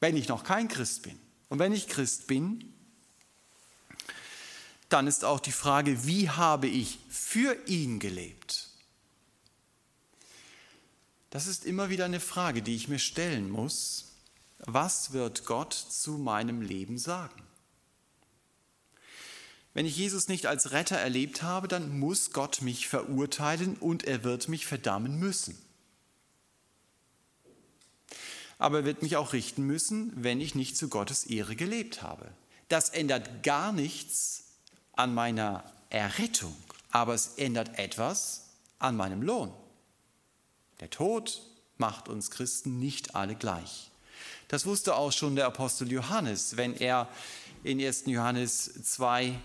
[0.00, 1.16] wenn ich noch kein Christ bin.
[1.48, 2.74] Und wenn ich Christ bin,
[4.88, 8.68] dann ist auch die Frage, wie habe ich für ihn gelebt?
[11.30, 14.06] Das ist immer wieder eine Frage, die ich mir stellen muss.
[14.60, 17.42] Was wird Gott zu meinem Leben sagen?
[19.74, 24.24] Wenn ich Jesus nicht als Retter erlebt habe, dann muss Gott mich verurteilen und er
[24.24, 25.56] wird mich verdammen müssen.
[28.58, 32.28] aber er wird mich auch richten müssen, wenn ich nicht zu Gottes Ehre gelebt habe.
[32.68, 34.44] Das ändert gar nichts
[34.98, 36.54] an meiner Errettung,
[36.90, 39.52] aber es ändert etwas an meinem Lohn.
[40.80, 41.40] Der Tod
[41.76, 43.90] macht uns Christen nicht alle gleich.
[44.48, 47.08] Das wusste auch schon der Apostel Johannes, wenn er
[47.62, 48.04] in 1.
[48.06, 49.38] Johannes 2,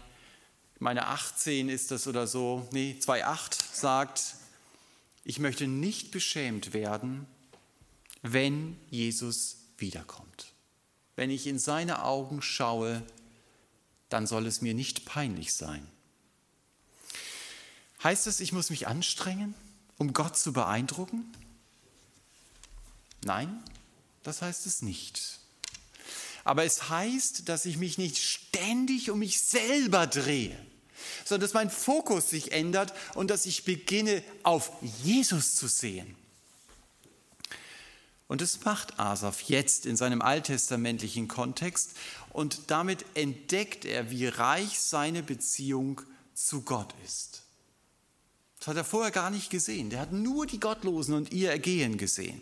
[0.79, 4.35] meine 18 ist das oder so, nee, 2,8 sagt,
[5.23, 7.27] ich möchte nicht beschämt werden,
[8.23, 10.53] wenn Jesus wiederkommt.
[11.15, 13.03] Wenn ich in seine Augen schaue,
[14.13, 15.87] dann soll es mir nicht peinlich sein.
[18.03, 19.55] Heißt es, ich muss mich anstrengen,
[19.97, 21.33] um Gott zu beeindrucken?
[23.23, 23.63] Nein,
[24.21, 25.39] das heißt es nicht.
[26.43, 30.55] Aber es heißt, dass ich mich nicht ständig um mich selber drehe,
[31.25, 34.71] sondern dass mein Fokus sich ändert und dass ich beginne, auf
[35.03, 36.15] Jesus zu sehen.
[38.33, 41.91] Und das macht Asaf jetzt in seinem alttestamentlichen Kontext
[42.31, 46.01] und damit entdeckt er, wie reich seine Beziehung
[46.33, 47.43] zu Gott ist.
[48.57, 49.91] Das hat er vorher gar nicht gesehen.
[49.91, 52.41] Der hat nur die Gottlosen und ihr Ergehen gesehen.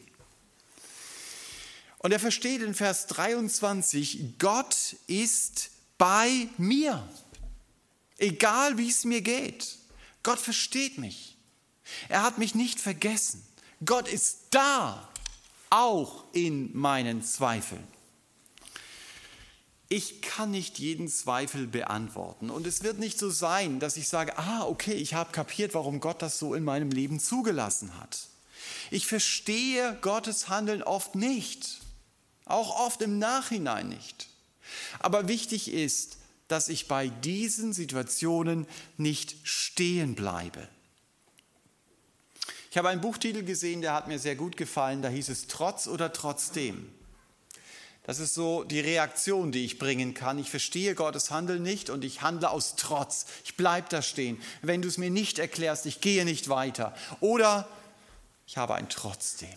[1.97, 7.05] Und er versteht in Vers 23, Gott ist bei mir,
[8.17, 9.77] egal wie es mir geht.
[10.23, 11.35] Gott versteht mich.
[12.07, 13.45] Er hat mich nicht vergessen.
[13.83, 15.09] Gott ist da,
[15.71, 17.83] auch in meinen Zweifeln.
[19.89, 22.49] Ich kann nicht jeden Zweifel beantworten.
[22.49, 25.99] Und es wird nicht so sein, dass ich sage, ah, okay, ich habe kapiert, warum
[25.99, 28.27] Gott das so in meinem Leben zugelassen hat.
[28.91, 31.81] Ich verstehe Gottes Handeln oft nicht
[32.51, 34.27] auch oft im Nachhinein nicht.
[34.99, 40.67] Aber wichtig ist, dass ich bei diesen Situationen nicht stehen bleibe.
[42.71, 45.87] Ich habe einen Buchtitel gesehen, der hat mir sehr gut gefallen, da hieß es Trotz
[45.87, 46.89] oder trotzdem.
[48.03, 50.39] Das ist so die Reaktion, die ich bringen kann.
[50.39, 53.25] Ich verstehe Gottes Handeln nicht und ich handle aus Trotz.
[53.43, 54.41] Ich bleibe da stehen.
[54.61, 56.95] Wenn du es mir nicht erklärst, ich gehe nicht weiter.
[57.19, 57.67] Oder
[58.47, 59.49] ich habe ein Trotzdem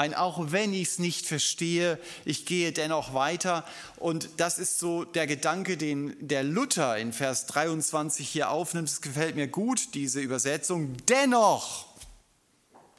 [0.00, 3.66] ein auch wenn ich es nicht verstehe, ich gehe dennoch weiter.
[3.96, 8.88] Und das ist so der Gedanke, den der Luther in Vers 23 hier aufnimmt.
[8.88, 10.96] Es gefällt mir gut, diese Übersetzung.
[11.08, 11.89] Dennoch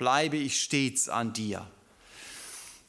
[0.02, 1.64] bleibe ich stets an dir.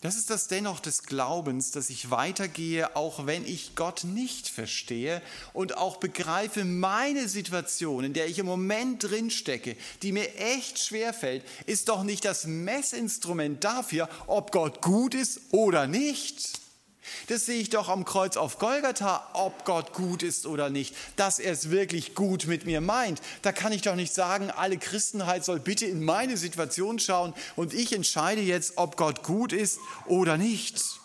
[0.01, 5.21] Das ist das Dennoch des Glaubens, dass ich weitergehe, auch wenn ich Gott nicht verstehe
[5.53, 10.79] und auch begreife, meine Situation, in der ich im Moment drin stecke, die mir echt
[10.79, 16.62] schwer fällt, ist doch nicht das Messinstrument dafür, ob Gott gut ist oder nicht.
[17.27, 21.39] Das sehe ich doch am Kreuz auf Golgatha, ob Gott gut ist oder nicht, dass
[21.39, 23.21] er es wirklich gut mit mir meint.
[23.43, 27.75] Da kann ich doch nicht sagen, alle Christenheit soll bitte in meine Situation schauen und
[27.75, 31.01] ich entscheide jetzt, ob Gott gut ist oder nicht.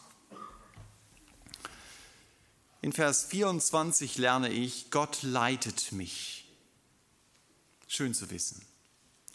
[2.81, 6.45] In Vers 24 lerne ich, Gott leitet mich.
[7.87, 8.66] Schön zu wissen.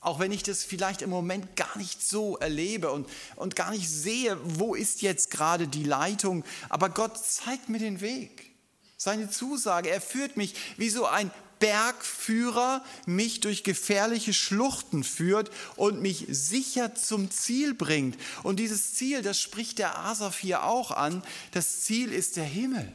[0.03, 3.89] Auch wenn ich das vielleicht im Moment gar nicht so erlebe und, und gar nicht
[3.89, 6.45] sehe, wo ist jetzt gerade die Leitung.
[6.69, 8.51] Aber Gott zeigt mir den Weg.
[8.97, 16.03] Seine Zusage, er führt mich wie so ein Bergführer mich durch gefährliche Schluchten führt und
[16.03, 18.19] mich sicher zum Ziel bringt.
[18.43, 22.93] Und dieses Ziel, das spricht der Asaf hier auch an, das Ziel ist der Himmel.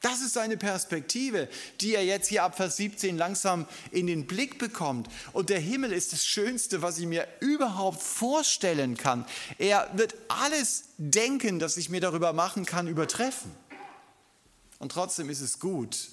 [0.00, 1.48] Das ist seine Perspektive,
[1.80, 5.08] die er jetzt hier ab Vers 17 langsam in den Blick bekommt.
[5.32, 9.24] Und der Himmel ist das Schönste, was ich mir überhaupt vorstellen kann.
[9.58, 13.50] Er wird alles Denken, das ich mir darüber machen kann, übertreffen.
[14.78, 16.10] Und trotzdem ist es gut,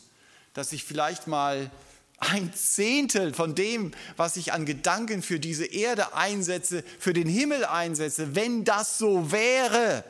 [0.55, 1.69] dass ich vielleicht mal
[2.17, 7.65] ein Zehntel von dem, was ich an Gedanken für diese Erde einsetze, für den Himmel
[7.65, 10.03] einsetze, wenn das so wäre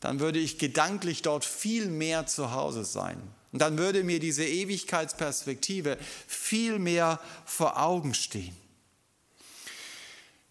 [0.00, 3.20] dann würde ich gedanklich dort viel mehr zu Hause sein.
[3.52, 8.56] Und dann würde mir diese Ewigkeitsperspektive viel mehr vor Augen stehen.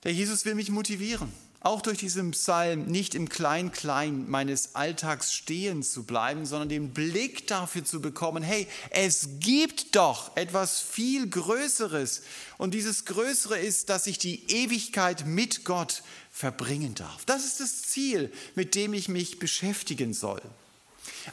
[0.03, 5.83] Der Jesus will mich motivieren, auch durch diesen Psalm nicht im Klein-Klein meines Alltags stehen
[5.83, 12.21] zu bleiben, sondern den Blick dafür zu bekommen, hey, es gibt doch etwas viel Größeres.
[12.57, 17.25] Und dieses Größere ist, dass ich die Ewigkeit mit Gott verbringen darf.
[17.25, 20.41] Das ist das Ziel, mit dem ich mich beschäftigen soll.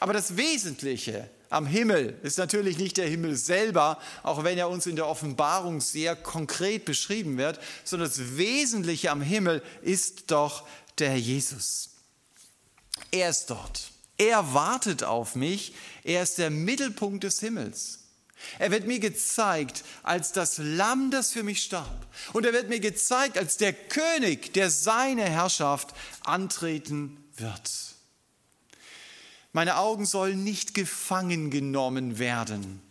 [0.00, 4.86] Aber das Wesentliche am Himmel ist natürlich nicht der Himmel selber, auch wenn er uns
[4.86, 10.66] in der Offenbarung sehr konkret beschrieben wird, sondern das Wesentliche am Himmel ist doch
[10.98, 11.90] der Jesus.
[13.10, 13.90] Er ist dort.
[14.18, 15.74] Er wartet auf mich.
[16.02, 18.00] Er ist der Mittelpunkt des Himmels.
[18.58, 22.06] Er wird mir gezeigt als das Lamm, das für mich starb.
[22.32, 27.95] Und er wird mir gezeigt als der König, der seine Herrschaft antreten wird.
[29.56, 32.82] Meine Augen sollen nicht gefangen genommen werden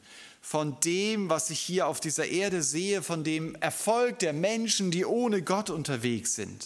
[0.42, 5.06] von dem, was ich hier auf dieser Erde sehe, von dem Erfolg der Menschen, die
[5.06, 6.66] ohne Gott unterwegs sind.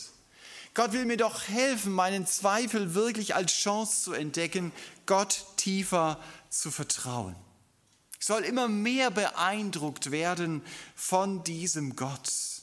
[0.73, 4.71] Gott will mir doch helfen, meinen Zweifel wirklich als Chance zu entdecken,
[5.05, 6.17] Gott tiefer
[6.49, 7.35] zu vertrauen.
[8.21, 10.61] Ich soll immer mehr beeindruckt werden
[10.95, 12.58] von diesem Gott.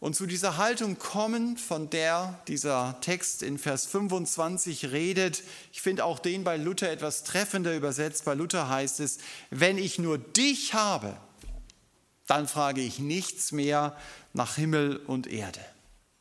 [0.00, 6.06] Und zu dieser Haltung kommen, von der dieser Text in Vers 25 redet, ich finde
[6.06, 8.24] auch den bei Luther etwas treffender übersetzt.
[8.24, 9.18] Bei Luther heißt es,
[9.50, 11.14] wenn ich nur dich habe,
[12.26, 13.94] dann frage ich nichts mehr
[14.32, 15.60] nach Himmel und Erde.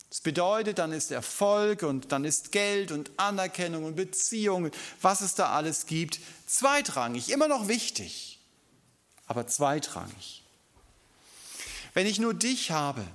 [0.09, 5.35] Das bedeutet, dann ist Erfolg und dann ist Geld und Anerkennung und Beziehung, was es
[5.35, 8.39] da alles gibt, zweitrangig, immer noch wichtig,
[9.27, 10.43] aber zweitrangig.
[11.93, 13.05] Wenn ich nur dich habe,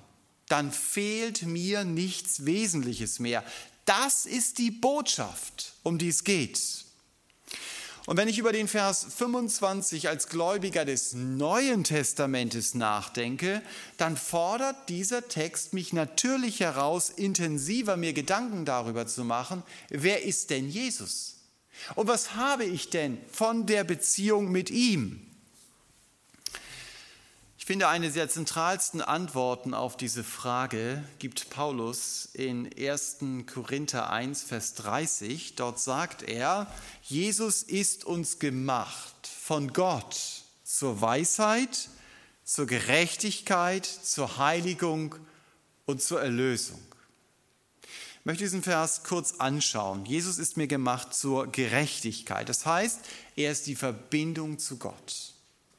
[0.48, 3.44] dann fehlt mir nichts Wesentliches mehr.
[3.84, 6.84] Das ist die Botschaft, um die es geht.
[8.06, 13.62] Und wenn ich über den Vers 25 als Gläubiger des Neuen Testamentes nachdenke,
[13.96, 20.50] dann fordert dieser Text mich natürlich heraus, intensiver mir Gedanken darüber zu machen, wer ist
[20.50, 21.36] denn Jesus?
[21.94, 25.33] Und was habe ich denn von der Beziehung mit ihm?
[27.64, 33.20] Ich finde, eine der zentralsten Antworten auf diese Frage gibt Paulus in 1.
[33.50, 35.54] Korinther 1, Vers 30.
[35.54, 40.14] Dort sagt er, Jesus ist uns gemacht von Gott
[40.62, 41.88] zur Weisheit,
[42.44, 45.14] zur Gerechtigkeit, zur Heiligung
[45.86, 46.82] und zur Erlösung.
[48.18, 50.04] Ich möchte diesen Vers kurz anschauen.
[50.04, 52.46] Jesus ist mir gemacht zur Gerechtigkeit.
[52.46, 53.00] Das heißt,
[53.36, 55.33] er ist die Verbindung zu Gott.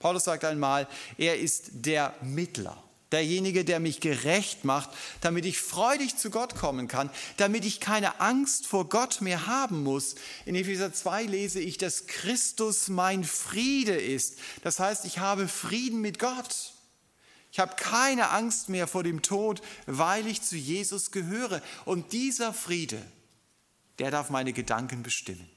[0.05, 0.87] Paulus sagt einmal,
[1.17, 2.77] er ist der Mittler,
[3.11, 4.91] derjenige, der mich gerecht macht,
[5.21, 9.81] damit ich freudig zu Gott kommen kann, damit ich keine Angst vor Gott mehr haben
[9.81, 10.13] muss.
[10.45, 14.37] In Epheser 2 lese ich, dass Christus mein Friede ist.
[14.61, 16.73] Das heißt, ich habe Frieden mit Gott.
[17.51, 21.63] Ich habe keine Angst mehr vor dem Tod, weil ich zu Jesus gehöre.
[21.85, 23.01] Und dieser Friede,
[23.97, 25.49] der darf meine Gedanken bestimmen.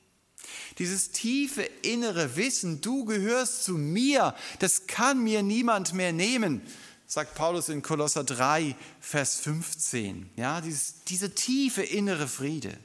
[0.78, 6.62] Dieses tiefe innere Wissen, du gehörst zu mir, das kann mir niemand mehr nehmen,
[7.06, 10.30] sagt Paulus in Kolosser 3, Vers 15.
[10.36, 12.76] Ja, dieses, dieser tiefe innere Friede.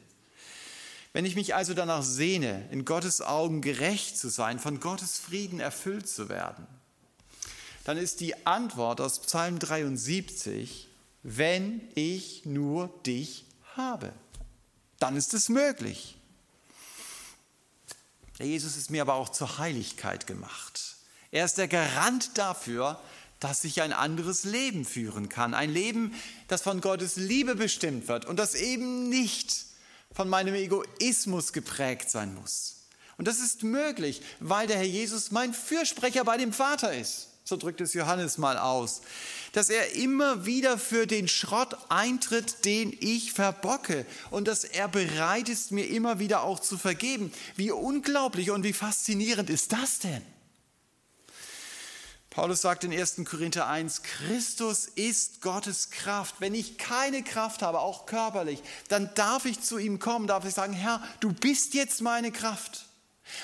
[1.11, 5.59] Wenn ich mich also danach sehne, in Gottes Augen gerecht zu sein, von Gottes Frieden
[5.59, 6.65] erfüllt zu werden,
[7.83, 10.87] dann ist die Antwort aus Psalm 73,
[11.21, 14.13] wenn ich nur dich habe,
[14.99, 16.17] dann ist es möglich.
[18.39, 20.95] Der Jesus ist mir aber auch zur Heiligkeit gemacht.
[21.31, 22.99] Er ist der Garant dafür,
[23.39, 25.53] dass ich ein anderes Leben führen kann.
[25.53, 26.13] Ein Leben,
[26.47, 29.65] das von Gottes Liebe bestimmt wird und das eben nicht
[30.13, 32.77] von meinem Egoismus geprägt sein muss.
[33.17, 37.57] Und das ist möglich, weil der Herr Jesus mein Fürsprecher bei dem Vater ist so
[37.57, 39.01] drückt es Johannes mal aus,
[39.51, 45.49] dass er immer wieder für den Schrott eintritt, den ich verbocke und dass er bereit
[45.49, 47.31] ist, mir immer wieder auch zu vergeben.
[47.55, 50.21] Wie unglaublich und wie faszinierend ist das denn?
[52.29, 53.21] Paulus sagt in 1.
[53.25, 56.37] Korinther 1, Christus ist Gottes Kraft.
[56.39, 60.55] Wenn ich keine Kraft habe, auch körperlich, dann darf ich zu ihm kommen, darf ich
[60.55, 62.85] sagen, Herr, du bist jetzt meine Kraft.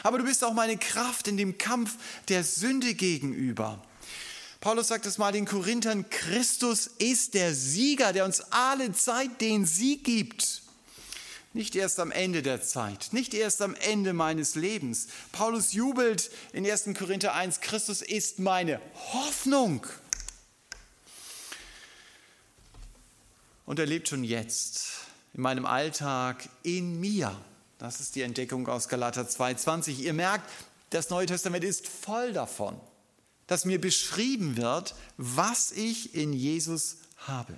[0.02, 1.98] Aber du bist auch meine Kraft in dem Kampf
[2.30, 3.80] der Sünde gegenüber.
[4.62, 9.66] Paulus sagt es mal den Korinthern, Christus ist der Sieger, der uns alle Zeit den
[9.66, 10.64] Sieg gibt.
[11.54, 15.08] Nicht erst am Ende der Zeit, nicht erst am Ende meines Lebens.
[15.32, 16.90] Paulus jubelt in 1.
[16.98, 18.82] Korinther 1, Christus ist meine
[19.14, 19.88] Hoffnung.
[23.66, 24.90] Und er lebt schon jetzt
[25.34, 27.36] in meinem Alltag in mir.
[27.78, 30.00] Das ist die Entdeckung aus Galater 2,20.
[30.00, 30.50] Ihr merkt,
[30.90, 32.80] das Neue Testament ist voll davon
[33.50, 37.58] dass mir beschrieben wird, was ich in Jesus habe.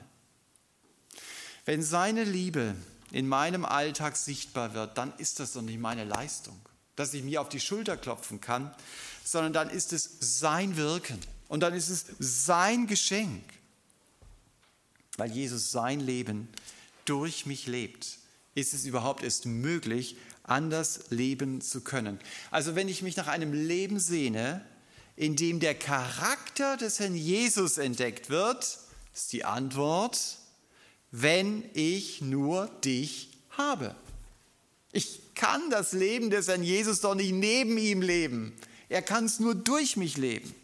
[1.66, 2.76] Wenn seine Liebe
[3.12, 6.58] in meinem Alltag sichtbar wird, dann ist das doch nicht meine Leistung,
[6.96, 8.74] dass ich mir auf die Schulter klopfen kann,
[9.26, 11.20] sondern dann ist es sein Wirken
[11.50, 13.44] und dann ist es sein Geschenk,
[15.18, 16.48] weil Jesus sein Leben
[17.04, 18.18] durch mich lebt.
[18.56, 22.18] Ist es überhaupt erst möglich, anders leben zu können?
[22.50, 24.66] Also wenn ich mich nach einem Leben sehne,
[25.22, 28.80] in dem der Charakter des Herrn Jesus entdeckt wird,
[29.14, 30.40] ist die Antwort,
[31.12, 33.96] wenn ich nur dich habe.
[34.92, 38.56] Ich kann das Leben des Herrn Jesus doch nicht neben ihm leben.
[38.90, 40.56] Er kann es nur durch mich leben.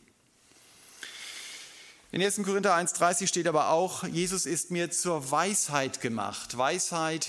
[2.12, 2.38] In 1.
[2.38, 6.58] Korinther 1.30 steht aber auch, Jesus ist mir zur Weisheit gemacht.
[6.58, 7.28] Weisheit,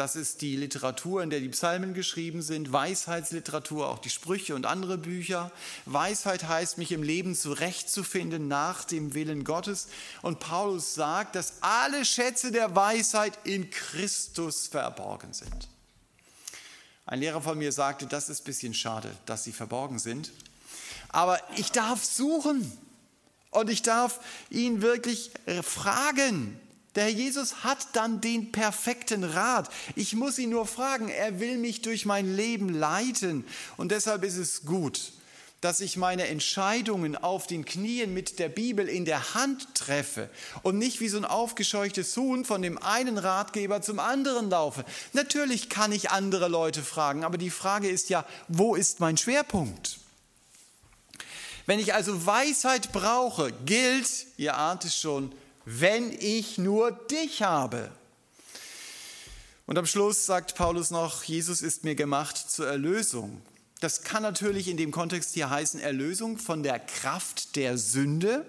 [0.00, 4.64] das ist die Literatur, in der die Psalmen geschrieben sind, Weisheitsliteratur, auch die Sprüche und
[4.64, 5.52] andere Bücher.
[5.84, 9.88] Weisheit heißt, mich im Leben zurechtzufinden nach dem Willen Gottes.
[10.22, 15.68] Und Paulus sagt, dass alle Schätze der Weisheit in Christus verborgen sind.
[17.04, 20.32] Ein Lehrer von mir sagte, das ist ein bisschen schade, dass sie verborgen sind.
[21.10, 22.72] Aber ich darf suchen.
[23.50, 25.30] Und ich darf ihn wirklich
[25.62, 26.58] fragen.
[26.96, 29.70] Der Herr Jesus hat dann den perfekten Rat.
[29.94, 31.08] Ich muss ihn nur fragen.
[31.08, 33.44] Er will mich durch mein Leben leiten.
[33.76, 35.12] Und deshalb ist es gut,
[35.60, 40.30] dass ich meine Entscheidungen auf den Knien mit der Bibel in der Hand treffe
[40.62, 44.84] und nicht wie so ein aufgescheuchtes Huhn von dem einen Ratgeber zum anderen laufe.
[45.12, 49.98] Natürlich kann ich andere Leute fragen, aber die Frage ist ja, wo ist mein Schwerpunkt?
[51.66, 55.30] Wenn ich also Weisheit brauche, gilt, ihr ahnt es schon,
[55.64, 57.90] wenn ich nur dich habe.
[59.66, 63.40] Und am Schluss sagt Paulus noch, Jesus ist mir gemacht zur Erlösung.
[63.80, 68.44] Das kann natürlich in dem Kontext hier heißen Erlösung von der Kraft der Sünde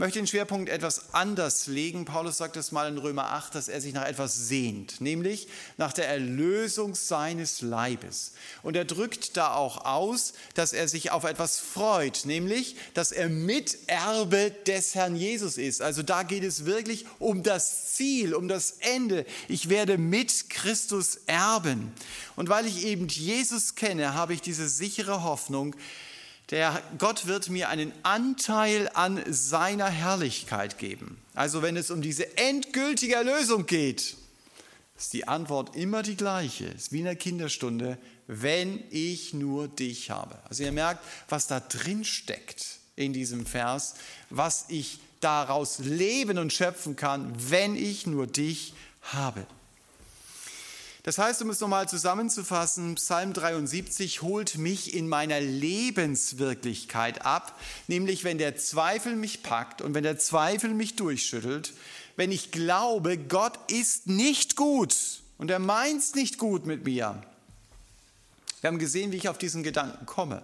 [0.00, 2.06] möchte den Schwerpunkt etwas anders legen.
[2.06, 5.46] Paulus sagt es mal in Römer 8, dass er sich nach etwas sehnt, nämlich
[5.76, 8.32] nach der Erlösung seines Leibes.
[8.62, 13.28] Und er drückt da auch aus, dass er sich auf etwas freut, nämlich, dass er
[13.28, 15.82] Miterbe des Herrn Jesus ist.
[15.82, 19.26] Also da geht es wirklich um das Ziel, um das Ende.
[19.48, 21.92] Ich werde mit Christus erben.
[22.36, 25.76] Und weil ich eben Jesus kenne, habe ich diese sichere Hoffnung,
[26.50, 31.18] der Gott wird mir einen Anteil an seiner Herrlichkeit geben.
[31.34, 34.16] Also wenn es um diese endgültige Erlösung geht,
[34.98, 36.66] ist die Antwort immer die gleiche.
[36.66, 40.38] Es ist wie in der Kinderstunde, wenn ich nur dich habe.
[40.48, 43.94] Also ihr merkt, was da drin steckt in diesem Vers,
[44.28, 49.46] was ich daraus leben und schöpfen kann, wenn ich nur dich habe.
[51.02, 58.24] Das heißt, um es nochmal zusammenzufassen, Psalm 73 holt mich in meiner Lebenswirklichkeit ab, nämlich
[58.24, 61.72] wenn der Zweifel mich packt und wenn der Zweifel mich durchschüttelt,
[62.16, 64.94] wenn ich glaube, Gott ist nicht gut
[65.38, 67.22] und er meint es nicht gut mit mir.
[68.60, 70.42] Wir haben gesehen, wie ich auf diesen Gedanken komme.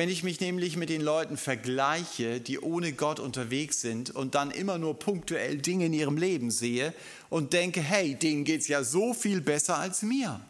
[0.00, 4.50] Wenn ich mich nämlich mit den Leuten vergleiche, die ohne Gott unterwegs sind und dann
[4.50, 6.94] immer nur punktuell Dinge in ihrem Leben sehe
[7.28, 10.40] und denke, hey, denen geht es ja so viel besser als mir.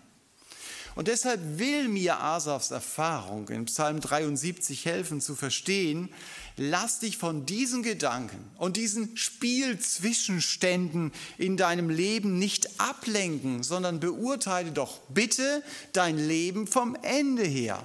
[0.95, 6.11] Und deshalb will mir Asafs Erfahrung in Psalm 73 helfen zu verstehen,
[6.57, 14.71] lass dich von diesen Gedanken und diesen Spielzwischenständen in deinem Leben nicht ablenken, sondern beurteile
[14.71, 17.85] doch bitte dein Leben vom Ende her.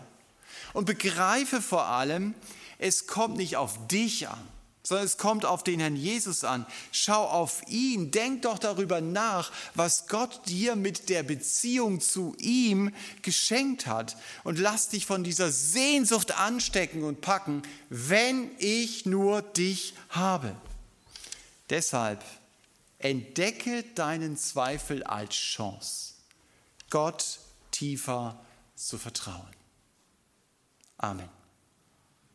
[0.75, 2.35] Und begreife vor allem,
[2.79, 4.45] es kommt nicht auf dich an,
[4.83, 6.65] sondern es kommt auf den Herrn Jesus an.
[6.91, 12.93] Schau auf ihn, denk doch darüber nach, was Gott dir mit der Beziehung zu ihm
[13.21, 14.17] geschenkt hat.
[14.43, 20.53] Und lass dich von dieser Sehnsucht anstecken und packen, wenn ich nur dich habe.
[21.69, 22.21] Deshalb
[22.99, 26.15] entdecke deinen Zweifel als Chance,
[26.89, 27.39] Gott
[27.71, 28.37] tiefer
[28.75, 29.64] zu vertrauen.
[31.01, 31.44] Amen.